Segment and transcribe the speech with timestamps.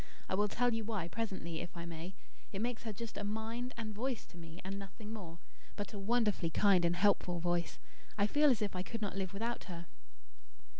[0.27, 2.15] I will tell you why presently, if I may.
[2.51, 5.37] It makes her just a MIND and VOICE to me, and nothing more;
[5.75, 7.77] but a wonderfully kind and helpful voice.
[8.17, 9.85] I feel as if I could not live without her."